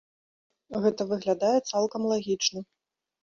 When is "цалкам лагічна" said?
1.73-2.59